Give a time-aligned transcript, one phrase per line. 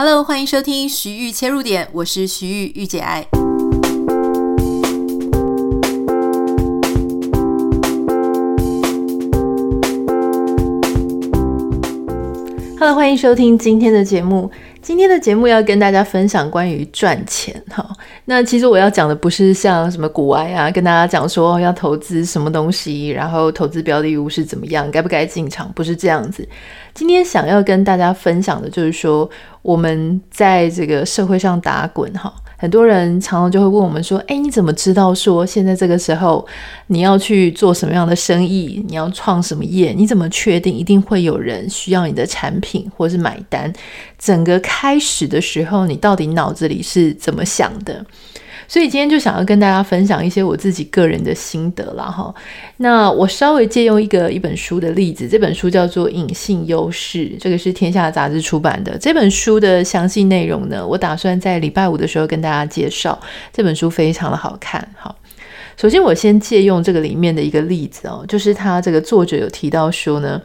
[0.00, 3.26] Hello，欢迎收听徐玉切入点，我是徐玉玉姐爱。
[12.78, 14.48] Hello，欢迎收听今天的节目。
[14.80, 17.87] 今天的节目要跟大家分享关于赚钱哈。
[18.30, 26.46] 那其实我要讲的不是像什么股癌啊，跟大家讲说要投资什么东西，然后投资标的物是怎么样，该不该进场，不是这样子。
[26.92, 29.28] 今天想要跟大家分享的就是说，
[29.62, 32.30] 我们在这个社会上打滚哈。
[32.60, 36.44] 很多人常常就会问我们说：“诶，你怎么知道说现在这个时候
[36.88, 38.84] 你要去做什么样的生意？
[38.88, 39.92] 你要创什么业？
[39.92, 43.72] 你怎么确定一定会有人需要你的产品或是买单？
[44.18, 48.04] 整个开始的时候，你到底脑子里是怎么想的？”
[48.68, 52.32] 所以今天就想要跟大家分享一些我自己个人的心得啦哈。
[52.76, 58.96] 那我稍微借用一个一本书的例子，这本书叫做《隐性优势》，这个是天下杂志出版的。
[58.98, 63.18] 这本书的详细内容呢，我打算在礼拜五的时候跟大家介绍。
[63.50, 64.86] 这本书非常的好看。
[64.98, 65.16] 好，
[65.78, 70.38] 首先我先借用这个里面的一个例子哦，就是他这个作者有提到说呢，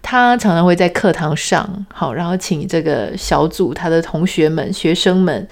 [0.00, 5.48] 他常常会在课堂上，好，然后请这个小组他的同学们、学生们。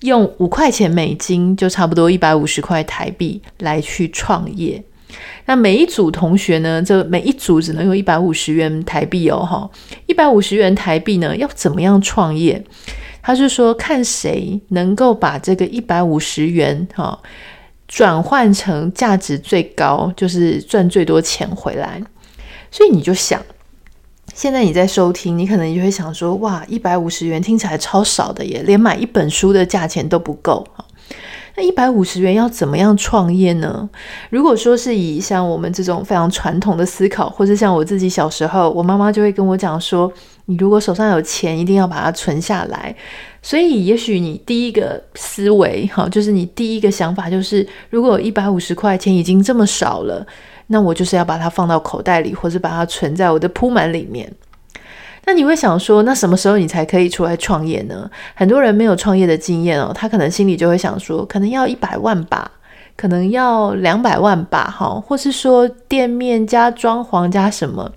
[0.00, 4.82] 用五块钱美金，就差不多一百五十块台币来去创业。
[5.46, 9.68] 那每一组同学呢，这每一组只能用一百五十元台币哦，哈，
[10.06, 12.62] 一百五十元台币呢，要怎么样创业？
[13.20, 17.18] 他是说，看谁能够把这个一百五十元哈
[17.88, 22.00] 转换成价值最高，就是赚最多钱回来。
[22.70, 23.42] 所以你就想。
[24.40, 30.66] 现在你在收听，你可能就会想说：哇，一百五十元听起来超少的耶，连买一本书的价钱都不够。
[31.56, 33.86] 那一百五十元要怎么样创业呢？
[34.30, 40.10] 如果说是以像我们这种非常传统的思考，或是像我自己小时候，我妈妈就会跟我讲说：
[40.46, 42.96] 你如果手上有钱，一定要把它存下来。
[43.42, 50.26] 所以，也许你第一个思维，哈，就是你第一个想法就是，如果一百五十块钱已经这么少了。
[50.72, 54.32] 那我就是要把它放到口袋里，或是把它存在我的铺满里面。
[55.24, 58.08] 那你会想说，那什么时候你才可以出来创业呢？
[58.34, 62.50] 很多人没有创业的经验哦，他可能心里就会想说，可能要一百万吧，
[62.96, 67.90] 可能要两百万吧，哈，或是说店面加装潢加什么。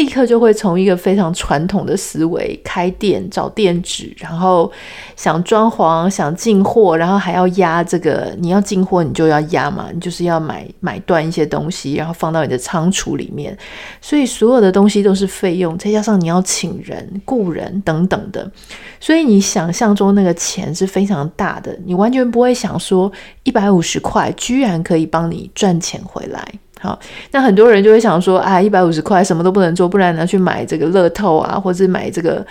[0.00, 4.72] 立刻就会从一个非常传统的思维，开店找店址，然后
[5.14, 8.34] 想装潢、想进货，然后还要压这个。
[8.38, 13.54] 你要进货，你就要压嘛，你就是要买买断一些东西，然后放到你的仓储里面。
[14.00, 18.50] 所以所有的东西都是费用，再加上你要请人、雇人等等的。
[18.98, 23.12] 所以你想象中那个钱是非常大的，你完全不会想说
[23.42, 26.42] 一百五十块居然可以帮你赚钱回来。
[26.82, 26.98] 好，
[27.32, 32.44] 那很多人就会想说，啊，一百五十块什么都不能做，不然拿去买这个乐透啊，或者买这个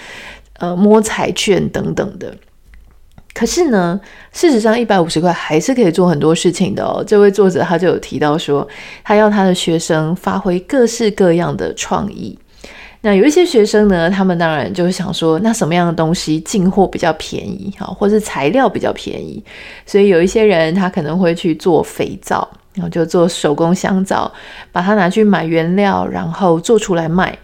[0.60, 2.32] 呃摸彩券等等的。
[3.34, 4.00] 可是呢，
[4.32, 7.04] 事实上一百五十块还是可以做很多事情的哦。
[7.08, 8.68] 这位作者他就有提到说，
[9.04, 12.38] 他要他的学生发挥各式各样的创意。
[13.02, 19.42] 那有一些学生呢，他们当然就是想说，那什么样的东西进货比较便宜，哈，或是材料比较便宜？
[19.86, 22.48] 所以有一些人他可能会去做肥皂。
[22.80, 24.32] 然后就做手工香皂，
[24.72, 27.38] 把它拿去买原料，然后做出来卖。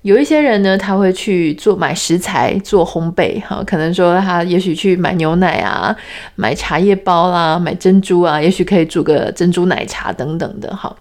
[0.00, 5.96] 有一些人呢，他会去做买食材做烘焙，哈，可能说他也许去买牛奶啊，
[6.34, 10.94] 买茶叶包啦，买珍珠啊，也许可以煮个珍珠奶茶等等的，哈。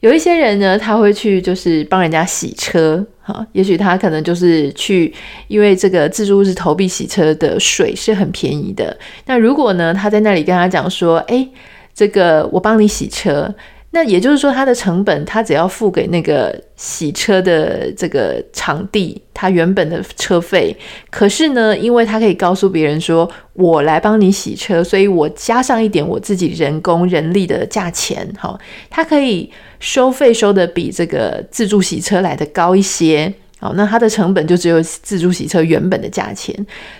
[0.00, 5.12] 有一些人呢，他会去就是帮人家洗车，哈，也许他可能就是去，
[5.48, 8.96] 因为这个自助式投币洗车的水是很便宜的。
[9.26, 11.46] 那如果呢，他在那里跟他讲说，哎。
[11.94, 13.52] 这个我帮你洗车，
[13.90, 20.74] 那也就是说，他的成本他只要付给那个洗车的这个场地，他原本的车费。
[21.10, 28.56] 可是呢，因为他可以告诉别人说，我来帮你洗车，所以我加上一点我自己人工人力的价钱，哈，
[28.88, 29.50] 他可以
[29.80, 36.54] 收费收得比这个自助洗车来的高一些，好，那它的成本就只有自助洗车原本的价钱，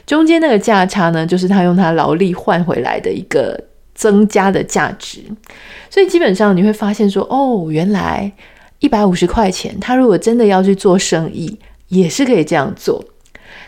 [0.05, 3.70] 中间那个价差呢，就是他用他劳力换回来的一个。
[4.01, 5.21] 增加的价值，
[5.91, 8.33] 所以基本上你会发现说，哦，原来
[8.79, 11.55] 一百五十块钱，他如果真的要去做生意，
[11.89, 13.05] 也是可以这样做。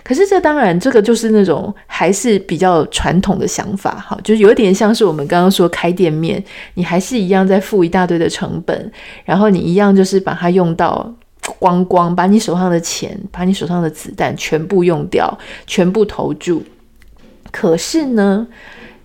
[0.03, 6.43] 可是这当然，这个就是那种还是比较传统的想法，哈，就有点像是我们刚刚说开店面，
[6.75, 8.91] 你还是一样在付一大堆的成本，
[9.27, 11.15] 然后你一样就是把它用到
[11.59, 16.63] 光光，把你手上的钱，把你手上的子弹全部用掉，全部投注。
[17.51, 18.47] 可是呢，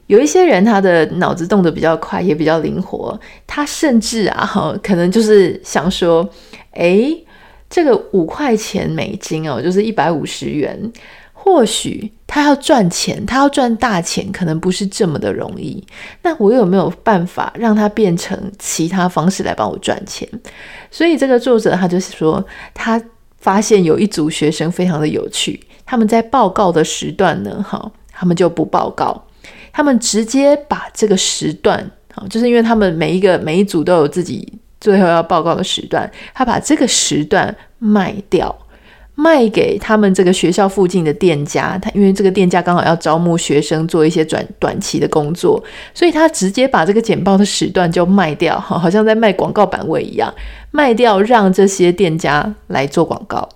[0.08, 3.18] 有一些人，他的脑子动得比较快，也比较灵活。
[3.46, 6.28] 他甚至啊，哈， 可能就是想说，
[6.72, 7.26] 诶，
[7.70, 10.92] 这个五块钱美金哦，就是一百五十元，
[11.34, 15.86] 或许他要赚钱，他要赚大钱，可能不是这么的容易。
[16.24, 20.28] 那我有没有办法让他变成其他方式来帮我赚钱？
[20.90, 22.42] 所以这个作者他就是说，
[22.74, 23.02] 他
[23.40, 29.27] 发现有一组学生非常的有趣，他们在报告的时段呢，哈，他们就不报告，
[29.78, 31.78] 他们直接把这个时段，
[32.16, 34.52] 啊，就是因为他们每一个每一组都有自己
[34.82, 38.58] 最后要报告的时段，他把这个时段卖掉。
[39.14, 45.64] 卖给他们这个学校附近的店家，他因为这个店家刚好要招募学生做一些短短期的工作，
[45.94, 50.32] 所以他直接把这个简报的时段就卖掉，好，好像在卖广告版位一样，
[50.72, 53.48] 卖掉让这些店家来做广告。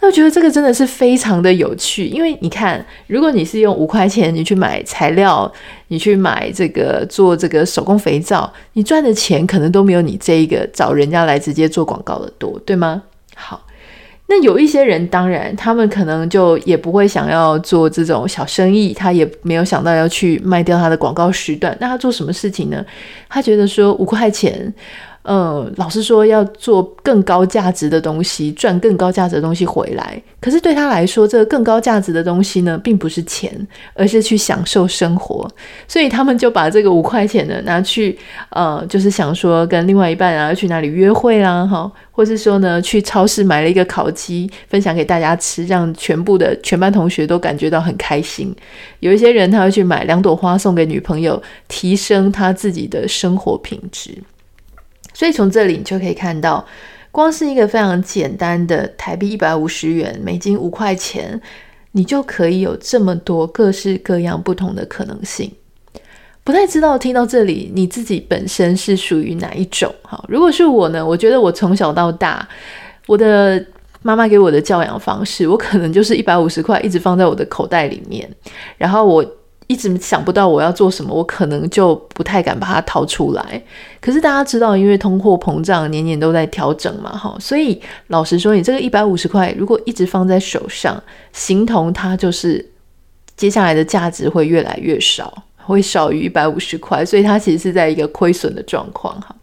[0.00, 5.52] 那我觉得这个真的是非常的有趣，因为你看，如果你是用五块钱你去买材料，
[5.88, 13.02] 你去买这个做这个手工肥皂，你赚的钱可能都没有你这一个找人家来直接做广告的多，对吗？
[13.34, 13.64] 好。
[14.30, 21.74] 那有一些人，当然他们可能就也不会想要做这种小生意，他也没有想到要去卖掉他的广告时段。
[21.80, 22.84] 那他做什么事情呢？
[23.28, 24.72] 他觉得说五块钱。
[25.30, 30.22] 嗯，老师说，要做更高价值的东西，赚更高价值的东西回来。
[30.40, 33.54] 可是对他来说，这个更高价值的东西呢，并不是钱，
[33.92, 35.46] 而是去享受生活。
[35.86, 48.56] 所以他们就把这个五块钱呢拿去，呃，就是想说跟另外一半啊，要去哪里约会啦，哈，或是说呢，去超市买了一个烤鸡，分享给大家吃，让全部的全班同学都感觉到很开心。
[49.00, 54.16] 有一些人他会去买两朵花送给女朋友，提升他自己的生活品质。
[55.18, 56.64] 所以从这里你就可以看到，
[57.10, 61.40] 光是一个非常简单的台币一百五十元、美金五块钱，
[61.90, 65.50] 你就可以有这么多各式各样不同的可能性。
[66.44, 69.92] 不太知道听到这里，你自己本身是属于哪一种？
[70.02, 72.48] 哈，如果是我呢，我觉得我从小到大，
[73.08, 73.66] 我的
[74.02, 78.30] 妈妈给我的教养方式，我可能就是一百五十块一直放在我的口袋里面，
[78.76, 79.34] 然后我。
[79.68, 83.62] 一直想不到我要做什么，我可能就不太敢把它掏出来。
[84.00, 91.00] 可是大家知道，因为通货膨胀年年都在调整嘛，哈，所以老实说，你这个一百五十块如果一直放在手上，
[91.34, 92.66] 形同它就是
[93.36, 99.36] 接下来的价值会越来越少，会少于一百五十块，所以它其实是在一个亏损的状况，哈。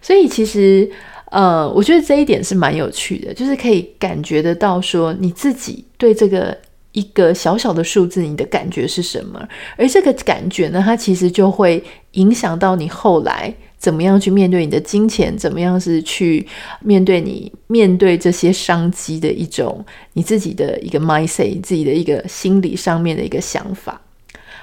[0.00, 0.88] 所以其实，
[1.32, 6.56] 呃，我觉得这一点是蛮有趣的，就是可以感觉得到说你自己对这个。
[6.92, 9.40] 一个小小的数字，你的感觉是什么？
[9.76, 11.82] 而这个感觉呢，它其实就会
[12.12, 16.46] 影响到你后来怎么样去面对你的金钱，怎么样是去
[16.80, 19.84] 面对你面对这些商机的一种
[20.14, 24.00] 你自己的一个 mindset，自己的一个心理上面的一个想法。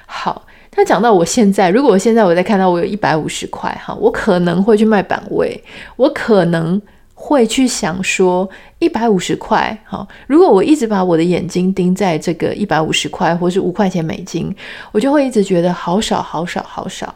[0.04, 0.46] 好，
[0.76, 5.62] 那讲到我现在，如果我现在我在看到我有一百五十块哈，我可能会去卖版位，
[5.96, 6.80] 我可能。
[7.20, 8.48] 会去想说
[8.78, 14.54] 一百五十块，好，如果我一直把我的眼睛盯在这个一百五十块或是五块钱美金，
[14.92, 17.12] 我就会一直觉得好少好少好少。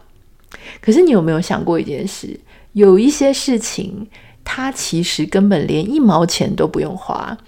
[0.81, 2.39] 可是你有没有想过一件事？
[2.73, 4.09] 有一些事情，
[4.43, 7.39] 它其实根本连一毛钱都不用花，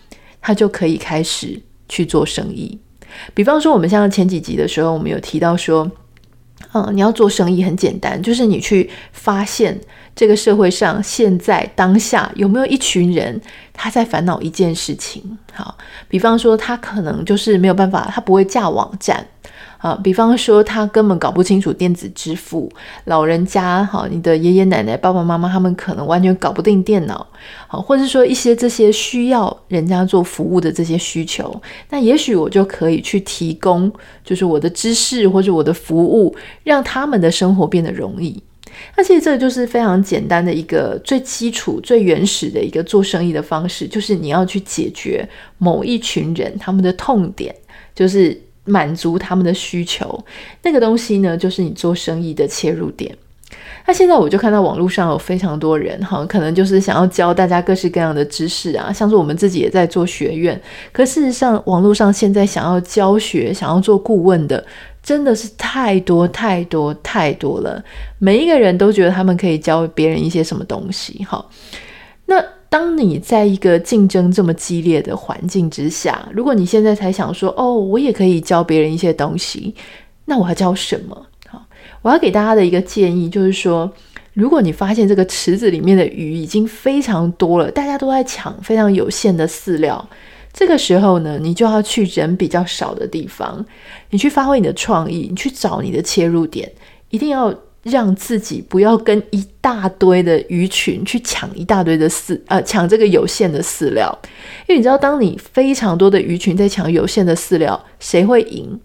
[0.40, 2.78] 它就可以开始去做生意。
[3.34, 5.90] 比方说，我们像前几集的时候，我们有提到说，
[6.72, 9.80] 嗯，你要做生意很简单，就是你去发现。
[10.16, 13.40] 这个社会上，现在当下有没有一群人
[13.72, 15.36] 他在烦恼一件事情？
[15.54, 15.76] 好，
[16.08, 19.24] 比方说他可能就是没有办法，他不会架网站
[19.78, 19.98] 啊。
[20.02, 22.68] 比方说他根本搞不清楚电子支付，
[23.04, 27.26] 老人家哈，你的爷爷奶奶、爸爸妈妈他们可能完全搞不定电脑，
[27.68, 33.92] 好，或者说一些这些需要人家做服务的这些需求，那也许我就可以去提供，
[34.24, 38.42] 就是我的知识或者我的服务，让他们的生活变得容易。
[38.96, 45.28] 那其实这个就是非常简单的一个最基础、最原始的一个做生意的方式，就是你要去解决
[45.58, 47.54] 某一群人他们的痛点，
[47.94, 50.24] 就是满足他们的需求。
[50.62, 53.16] 那个东西呢，就是你做生意的切入点。
[53.86, 60.58] 那现在我就看到网络上有非常多人哈，可能就是想要教大家各式各样的知识啊，像是我们自己也在做学院，
[60.90, 64.64] 可事实上网络上现在想要教学、想要做顾问的。
[65.04, 67.84] 真的是太多太多太多了，
[68.18, 71.22] 每一个人都觉得他们可以教别人一些什么东西。
[71.24, 71.44] 哈，
[72.24, 79.74] 那当你在一个竞争这么激烈的环境之下，如果你现在才想说，哦，我也可以教别人一些东西，
[80.24, 81.26] 那我要教什么？
[81.48, 81.62] 好，
[82.00, 83.92] 我要给大家的一个建议就是说，
[84.32, 90.08] 如果你发现这个池子里面的鱼已经非常多了，大家都在抢非常有限的饲料。
[90.54, 93.62] 这个时候呢，你就要去人比较少的地方，
[94.10, 96.70] 你去发挥你的创意，你去找你的切入点，
[97.10, 104.16] 一定要让自己不要跟一大堆的鱼群去抢一大堆的饲，呃，抢这个有限的饲料。
[104.68, 108.80] 因为你知道，当你非常多的鱼群在抢有限的饲料，谁会赢？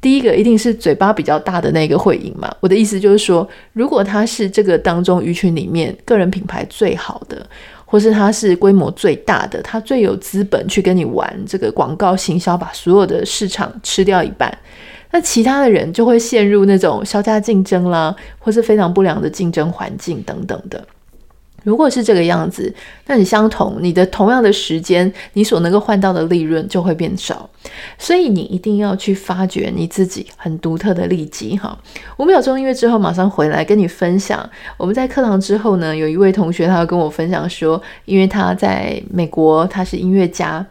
[0.00, 2.54] 第一个一定是嘴巴比较大的那个会赢嘛。
[2.60, 7.48] 我的意思就是说，如果他是这个当中鱼群里面个人品牌最好的，
[7.94, 14.52] 或是他是规模最大的，他最有资本去跟你玩这个广告行销，把所有的市场吃掉一半。
[15.12, 20.84] 那其他的人就会陷入那种削价竞争啦，或是非常不良的竞争环境等等的。
[21.64, 22.72] 如果是这个样子，
[23.06, 27.50] 那你相同，你的同样的时间，你所能够换到的利润就会变少。
[27.98, 31.76] 所以你一定要去发掘你自己很独特的利基哈。
[32.18, 34.48] 五秒钟音乐之后，马上回来跟你分享。
[34.76, 40.64] 我们在课堂之后呢，有一位同学他要跟我分享说，因为他在美国，他是音乐家。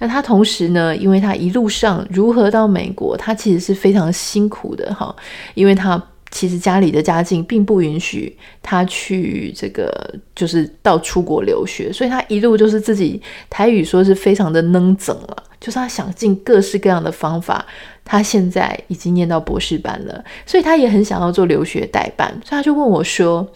[0.00, 5.14] 那他同时呢，因为他一路上如何到美国，他其实是非常辛苦的哈，
[5.54, 17.64] 因为他其实家里的家境并不允许他去这个就是到出国留学，所以他一路就是自己台语说是非常的能整了，就是他想尽各式各样的方法。
[18.04, 23.46] 他现在已经念到博士班了，所以他也很想要做留学代办，所以他就问我说：“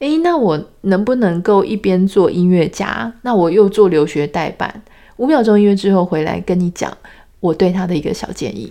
[0.00, 4.82] 诶，那我能不能够一边做音乐家，那我又做留学代办？”
[5.16, 6.94] 五秒钟音乐之后回来跟你讲
[7.40, 8.70] 我对他的一个小建议。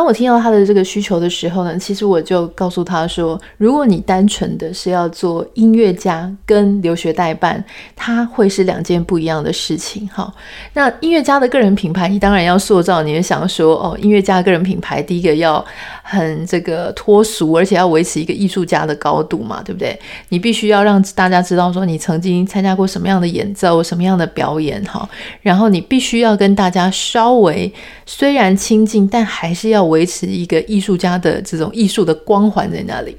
[0.00, 7.62] 当我听到他的这个需求的时候呢，其实我就告诉他说，如果你单纯的是要做音乐家跟留学代办，
[7.94, 10.08] 它会是两件不一样的事情。
[10.08, 10.32] 哈，
[10.72, 13.02] 那音乐家的个人品牌，你当然要塑造。
[13.02, 15.62] 你也想说，哦，音乐家个人品牌，第一个要
[16.02, 20.00] 很这个脱俗，而且要维持一个艺术家的高度嘛，对不对？
[20.30, 25.06] 你必须要让大家知道说，你曾经参加过什么样的演奏，什么样的表演，哈。
[25.42, 27.70] 然后你必须要跟大家稍微
[28.06, 29.89] 虽然亲近，但还是要。
[29.90, 33.14] 维持一个艺术家的这种艺术的光环在那里。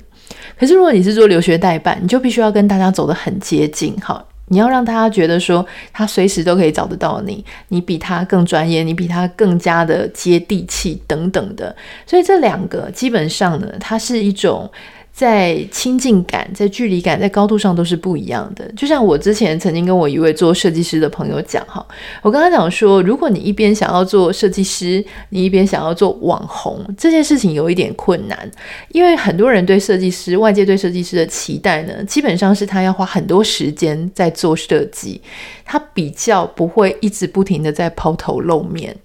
[0.57, 5.63] 可是如果你是做留学代办，你就必须要跟大家走得很接近，哈，你要让大家觉得说
[5.93, 11.75] 他随时都可以找得到你，你比他更专业，你比他更加的接地气等等的。
[12.07, 14.67] 所以这两个基本上呢，它是一种。
[15.13, 18.69] 在亲近感、在距离感、在高度上都是不一样的。
[18.75, 21.85] 就像我之前曾经跟我一位做设计师的朋友讲哈，
[22.21, 28.49] 我跟他讲说，如果你一边想要做设计师，你一边想要做网红，这件事情有一点困难，
[28.89, 35.21] 因为很多人对设计师、外界对设计师的期待呢，基本上是他要花很多时间在做设计，
[35.65, 38.95] 他比较不会一直不停的在抛头露面。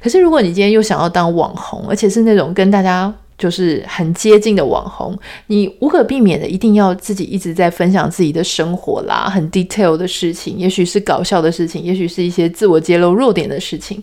[0.00, 5.16] 可是如果你今天又想要当网红，而且是那种跟大家就是很接近的网红，
[5.48, 14.02] 你无可避免的一定要自己一直在分享自己的生活啦，很 detail 的事情，也许是搞笑的事情，也许是一些自我揭露弱点的事情。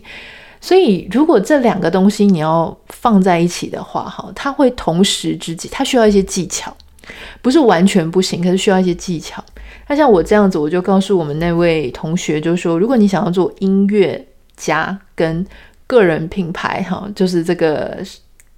[0.60, 6.74] 所以，如果这两个东西你要放在一起的话，哈，它会同时之际，它需要一些技巧，
[7.42, 9.44] 不是完全不行，可是需要一些技巧。
[9.88, 14.26] 那像我这样子，我就告诉我们那位同学，就说，如果你想要做音乐
[14.56, 15.44] 家跟
[15.86, 17.98] 个人品牌，哈，就是这个。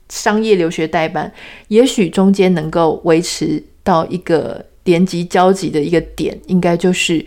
[0.08, 1.32] 商业留学代办，
[1.68, 7.24] 也许中间能够维持到一个连级交集的一个点，应该就是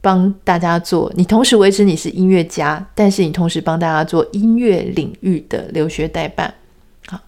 [0.00, 1.12] 帮大家做。
[1.14, 6.52] 你同时维持你是音乐家，但是你同时帮大家做音乐领域的留学代办，
[7.06, 7.20] 好，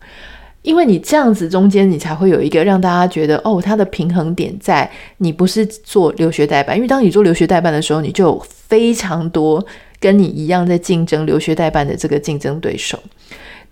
[0.63, 9.65] 因为你这样子中间你才会有一个让大家觉得哦，它的平衡点在你不是做留学代办，因为当你做留学代办的时候，你就有非常多
[10.01, 12.99] 跟你一样在竞争留学代办的这个竞争对手。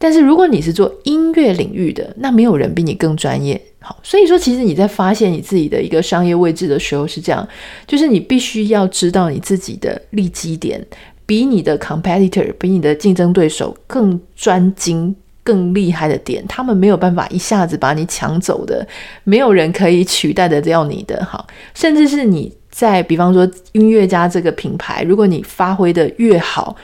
[0.02, 3.60] 但是如果你是做音乐领域的，那没有人比你更专业。
[3.78, 7.46] 好，所以说其实你在发现你自己的一个商业位置的时候是这样，
[7.86, 10.84] 就是你必须要知道你自己的利基点，
[11.24, 18.84] 比你的 competitor，比你的竞争对手更专精、更厉害的点，他们没有办法一下子把你抢走的，
[19.22, 21.24] 没有人可以取代得掉你的。
[21.24, 26.76] 好，甚至是你在比方说音乐家这个品牌，如果你发挥得越好。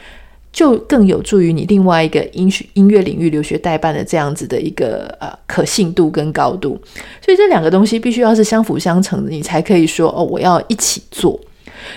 [0.52, 6.80] 就更有助于你另外一个音学音乐领域留学代办的这样子的一个呃可信度跟高度，
[7.24, 11.38] 所以这两个东西必须要是相辅相成的，你才可以说哦，我要一起做。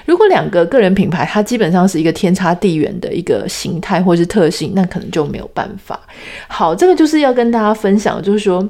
[0.05, 5.99] 如果两个个人品牌它基本上是一个天差地远的一个形态或是特性，那可能就没有办法。
[6.47, 8.67] 好，这个就是要跟大家分享，就是说。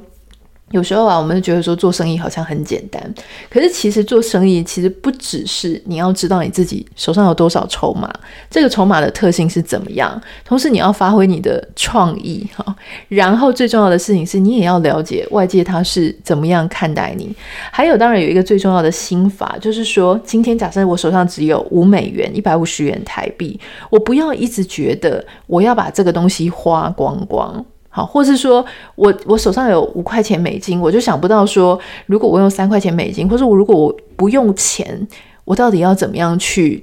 [0.72, 3.14] 有时候啊，我们就觉得说做生意好像很简单，
[3.48, 8.12] 可是其实做生意其实不只是你要知道你自己手上有多少筹码，
[8.50, 12.74] 这个筹码的特性是怎么样，同时你要发挥你的创意哈，
[13.08, 17.34] 然后最重要的事情是你也要了解外界他是怎么样看待你，
[17.70, 23.60] 还有当然有一个最重要的心法，就是说今天假设我手上只有五美元，一百五十元台币，
[23.90, 27.64] 我不要一直觉得我要把这个东西花光光。
[27.94, 35.06] 好，或是说我我手上有五块钱美金，我就想不到说，如果我用三块钱美金，或者我如果我不用钱，
[35.44, 36.82] 我到底要怎么样去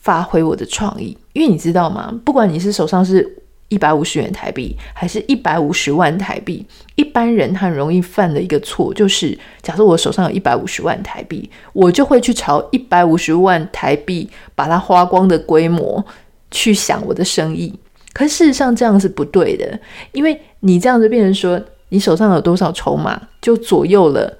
[0.00, 1.16] 发挥我的创意？
[1.32, 2.12] 因为你知道吗？
[2.22, 6.66] 不管你是手上是一百五十元台币，还是一百五十万台币，
[6.96, 16.04] 一般人他很容易犯的一个错就是，假设我手上有一百五十万台币，我就会去朝一百五十万台币把它花光的规模
[16.50, 17.72] 去想我的生意。
[18.12, 19.78] 可事实上这样是不对的，
[20.12, 24.38] 因为你这样子变成说，你手上有多少筹码，就左右了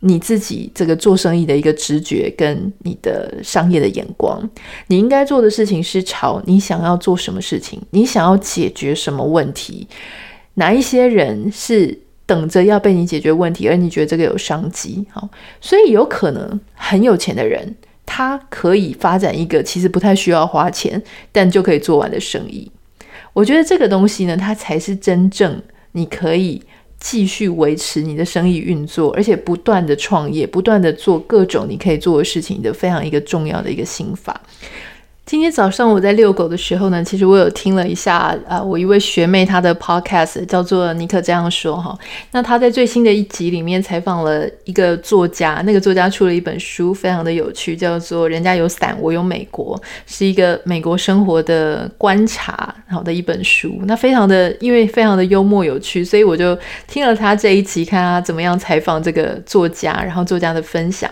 [0.00, 4.38] 你自己这个做生意的一个直觉跟你的商业的眼光。
[4.88, 9.88] 你应该做的事情是朝你想要做什么事情，你想要解决什么问题，
[10.54, 15.06] 哪一些人是等着要被你解决问题，而你觉得这个有商机。
[15.10, 15.28] 好，
[15.62, 21.02] 所以有可能很有钱的人，他可以发展一个其实不太需要花钱，
[21.32, 22.70] 但就可以做完的生意。
[23.34, 25.60] 我觉得这个东西呢，它才是真正
[25.92, 26.62] 你可以
[26.98, 34.40] 继续维持你的生意运作，而且不断的创业，不断的做各种你可以做的事情的非常一个重要的一个心法。
[35.26, 41.98] 今天早上我在遛狗的时候呢，其实我有听了一下啊、我一位学妹她的 podcast 叫做尼克这样说哈。
[42.32, 49.74] 那她在最新的一集里面采访了一个作家，那个作家出了一本书，非常的有趣，叫做《人家有伞，我有美国》，
[50.06, 53.80] 是一个美国生活的观察好的一本书。
[53.86, 61.10] 那非常的因为非常的幽默有趣，所以我就听了他这一集，看他怎么样采访这个作家，然后作家的分享。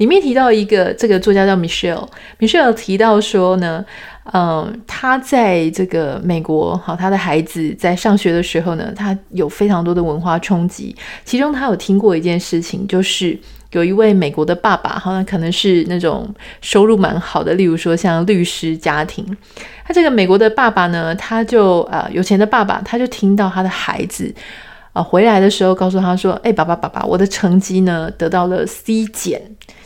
[0.00, 3.84] 里面提到一个这个作家叫 Michelle，Michelle 提到说呢，
[4.32, 10.96] 嗯，他在这个美国，好，他的孩子在上学的时候呢，他有非常多的文化冲击。
[11.22, 13.38] 其中他有听过一件事情，就是
[13.72, 19.36] 有一位美国的爸爸，好像可能是那种收入蛮好的，例如说像律师家庭。
[19.84, 24.34] 他这个美国的爸爸呢，他就啊、呃、有钱的爸爸，他就听到他的孩子
[24.94, 29.42] 啊、回来的时候，告诉他说：“哎，爸爸爸爸，我的成绩呢得到了 C 减。”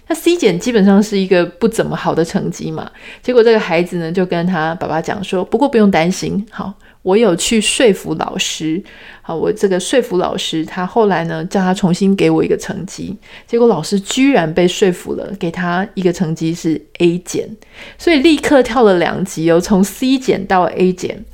[0.06, 2.90] 那 C 减基本上是一个不怎么好的成绩嘛，
[3.22, 8.82] 结果这个孩子呢就跟他爸爸讲说，不过不用担心，好，我有去说服老师，
[9.22, 17.48] 好，我这个说服老师，他后来呢叫他重新给我一个成绩，结果老师居然被说服了，给他一个成绩是 A 减，
[17.96, 21.24] 所以立刻跳了两级哦，从 C 减到 A 减。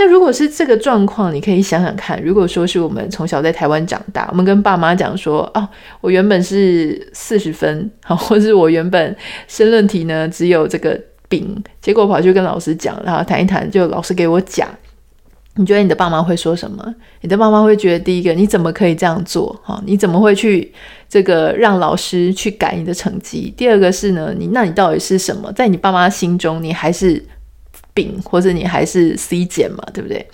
[0.00, 5.68] 那如果是这个状况，你可以想想看，如果说是我们从小在台湾长大，我们跟爸妈讲说，哦，
[6.00, 9.16] 我原本是四十分，好，或是我原本
[9.48, 14.68] 申论题呢只有这个丙，结果跑去跟老师讲，然后谈一谈，就老师给我讲，
[15.56, 16.94] 你觉得你的爸妈会说什么？
[17.22, 19.60] 你的爸妈会觉得，第一个，你怎么可以这样做？
[19.64, 20.72] 哈，你怎么会去
[21.08, 23.52] 这个让老师去改你的成绩？
[23.56, 25.52] 第二个是呢，你那你到底是什么？
[25.52, 27.20] 在你爸妈心中，你还是？
[27.94, 30.24] 丙或者你还是 C 减嘛，对不对？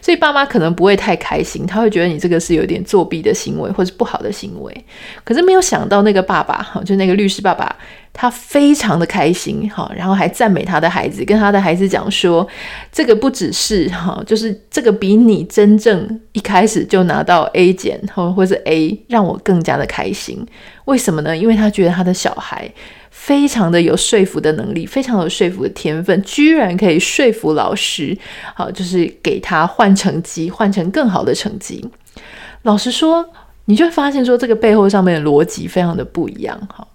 [0.00, 4.84] 所以爸妈可能不会太开心，他会觉得你这个是有点作弊的行为，或是不好的行为。
[5.24, 7.74] 可是没有想到那个爸爸，哈，就那个律师爸爸，
[8.12, 12.46] 他非常的开心，哈，然后还赞美他的孩子，跟他的孩子讲说，
[12.92, 20.46] 这个不只是哈，就是这个比你真正一开始就拿到 A 减，或或是 A，让我更加的开心。
[20.84, 21.36] 为什么呢？
[21.36, 22.72] 因为他觉得他的小孩。
[23.20, 28.16] 非常的有说服的能力，非常有说服的天分，居然可以说服老师，
[28.54, 31.84] 好，就是给他换成绩，换成更好的成绩。
[32.62, 33.28] 老实说，
[33.66, 36.86] 你就会发现说，这个背后上面的逻辑非常的不一样，哈。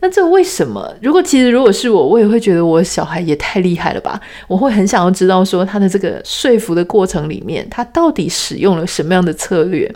[0.00, 0.94] 那这为什么？
[1.02, 4.18] 如果其实如果是我，我也会觉得我小孩也太厉害了吧？
[4.46, 9.92] 我会很想要知道说，他的这个说服的过程里面，他到底使用了什么样的策略。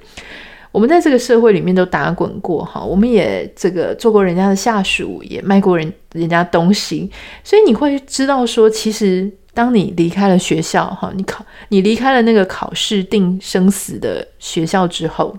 [0.70, 7.10] 我们在这个社会里面都打滚过哈，我们也这个做过人家的下属，也卖过人人家东西，
[7.42, 15.36] 所以你会知道说，其实当你离开了学校哈，你考你离开了那个考试定生死的学校之后，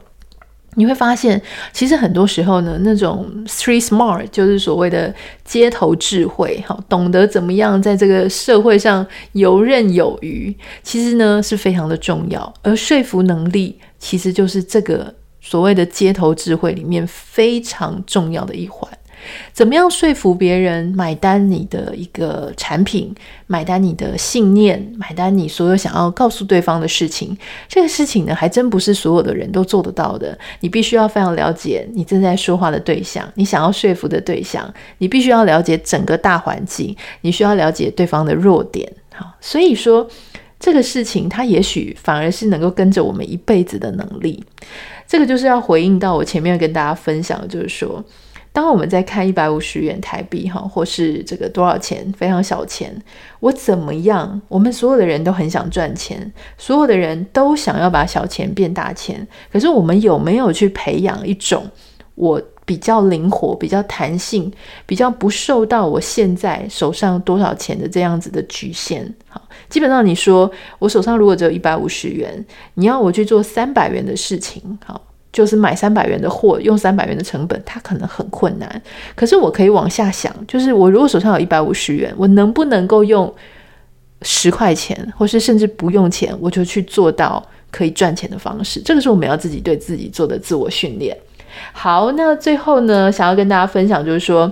[0.73, 1.39] 你会发现，
[1.71, 5.13] 其实很多时候呢，那种 street smart 就是所谓的
[5.45, 15.13] 街头智慧哈，懂得怎么样在这个社会上游刃有余，其实呢是非常的重要，而说服能力其实就是这个。
[15.41, 18.89] 所谓的街头智慧里面非常重要的一环，
[19.51, 23.13] 怎么样说服别人买单你的一个产品，
[23.47, 27.37] 买单你的信念，买单你所有想要告诉对方的事情？
[27.67, 30.37] 这个事情呢，还真不是所有的人都做得到的。
[30.61, 38.91] 你必须要非常了解你正在说话的对象，你想要说服的对象，你必须要了解整个大环境，你需要了解对方的弱点。
[39.13, 40.07] 好，所以说
[40.59, 44.41] 这个事情，它也许反而是能够跟着我们一辈子的能力。
[45.09, 48.05] 这个就是要回应到我前面跟大家分享，就是说，
[48.53, 52.95] 当我们在看一百五十元台币哈，或是这个多少钱，非常小钱，
[53.39, 54.39] 我怎么样？
[54.47, 61.67] 我们所有的人都很想赚钱，所有的人都想要把小钱变大钱，可是我们有没有去培养一种
[62.13, 64.53] 我比较灵活、比较弹性、
[64.85, 69.11] 比较不受到我现在手上多少钱的这样子的局限？
[69.27, 75.01] 好，基本上你说我手上如果只有一百五十元，你要我去做三百元的事情，好，
[75.33, 78.79] 就是买三百元的货，用三百元的成本，它可能很困难。
[79.15, 83.33] 可是我可以往下想，就是我如果手上有一百五十元，我能不能够用
[84.21, 88.79] 十块钱，或是甚至不用钱，我就去做到可以赚钱的方式？
[88.79, 91.17] 这个是我们要自己对自己做的自我训练。
[91.73, 94.51] 好，那最后呢，想要跟大家分享，就是说，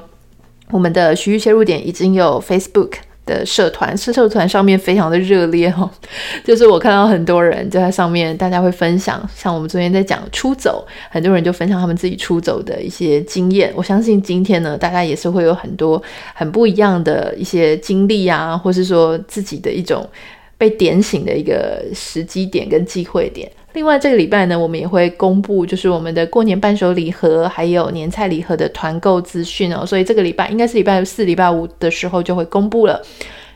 [0.71, 2.93] 我们的徐豫切入点已经有 Facebook
[3.25, 5.89] 的社团，社社团上面非常的热烈哦，
[6.45, 13.71] 就是我看到很多人就在上面，大家会分享，像我们昨天在讲出走，很多人就分享他们自己出走的一些经验。
[13.75, 16.01] 我相信今天呢，大家也是会有很多
[16.33, 20.09] 很不一样的一些经历啊，或是说自己的一种
[20.57, 23.51] 被点醒的一个时机点跟机会点。
[23.77, 29.85] 另外，这个礼拜呢，我们也会公布，就是我们的过年伴手礼盒，还有年菜礼盒的团购资讯哦。
[29.85, 32.99] 所以这个礼拜应该是礼拜四、礼拜五的时候就会公布了，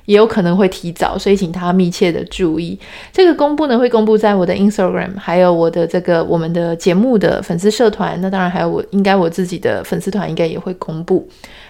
[0.06, 2.80] 也有可能会提早，所以请大家密切的注意。
[3.12, 8.22] 这个公布呢，会公布在我的 Instagram，还有我的这个我们的节目的粉丝社团。
[8.22, 11.28] 那当然还有我，应该我自己的粉丝团应该也会公布。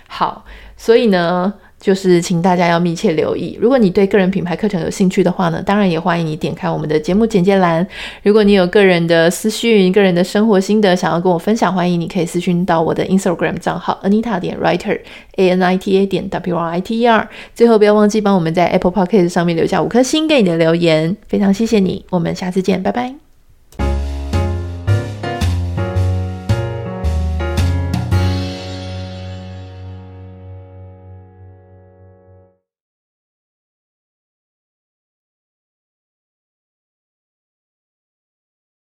[0.08, 0.44] 好，
[0.76, 1.54] 所以呢。
[1.82, 3.58] 就是请大家要密切留意。
[3.60, 7.86] 如果你对个人品牌课程有兴趣的话呢，当然也欢迎你点开我们的节目简介栏。
[8.22, 15.00] 如果你有个人的私讯、个人的生活心得想要跟我分享，欢迎你可以私讯到我的 Instagram 账号 Anita 点 Writer
[15.38, 17.28] A N I T A 点 W R I T E R。
[17.56, 22.06] 最后不要忘记帮我们在 Apple Podcast 上面留下五颗星给你的留言，非常谢谢你。
[22.12, 23.31] 我们下次见，拜拜。